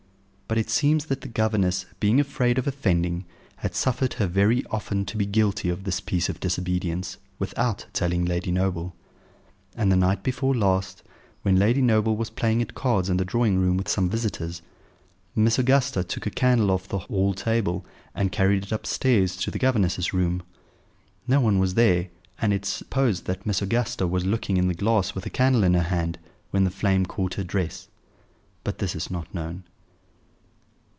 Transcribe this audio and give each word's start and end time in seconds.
But 0.51 0.57
it 0.57 0.69
seems 0.69 1.05
that 1.05 1.21
the 1.21 1.29
governess, 1.29 1.85
being 2.01 2.19
afraid 2.19 2.57
of 2.57 2.67
offending, 2.67 3.23
had 3.59 3.73
suffered 3.73 4.15
her 4.15 4.27
very 4.27 4.65
often 4.65 5.05
to 5.05 5.15
be 5.15 5.25
guilty 5.25 5.69
of 5.69 5.85
this 5.85 6.01
piece 6.01 6.27
of 6.27 6.41
disobedience, 6.41 7.15
without 7.39 7.85
telling 7.93 8.25
Lady 8.25 8.51
Noble. 8.51 8.93
And 9.77 9.89
the 9.89 9.95
night 9.95 10.23
before 10.23 10.53
last, 10.53 11.03
when 11.43 11.55
Lady 11.55 11.81
Noble 11.81 12.17
was 12.17 12.29
playing 12.29 12.61
at 12.61 12.75
cards 12.75 13.09
in 13.09 13.15
the 13.15 13.23
drawing 13.23 13.59
room 13.59 13.77
with 13.77 13.87
some 13.87 14.09
visitors, 14.09 14.61
Miss 15.37 15.57
Augusta 15.57 16.03
took 16.03 16.25
a 16.25 16.29
candle 16.29 16.69
off 16.69 16.85
the 16.85 16.99
hall 16.99 17.33
table, 17.33 17.85
and 18.13 18.29
carried 18.33 18.63
it 18.63 18.73
upstairs 18.73 19.37
to 19.37 19.51
the 19.51 19.57
governess's 19.57 20.11
room. 20.11 20.43
No 21.29 21.39
one 21.39 21.59
was 21.59 21.75
there, 21.75 22.09
and 22.41 22.51
it 22.51 22.63
is 22.65 22.69
supposed 22.69 23.23
that 23.23 23.45
Miss 23.45 23.61
Augusta 23.61 24.05
was 24.05 24.25
looking 24.25 24.57
in 24.57 24.67
the 24.67 24.73
glass 24.73 25.15
with 25.15 25.25
a 25.25 25.29
candle 25.29 25.63
in 25.63 25.75
her 25.75 25.81
hand, 25.83 26.19
when 26.49 26.65
the 26.65 26.69
flame 26.71 27.05
caught 27.05 27.35
her 27.35 27.43
dress; 27.45 27.87
but 28.65 28.79
this 28.79 28.97
is 28.97 29.09
not 29.09 29.33
known. 29.33 29.63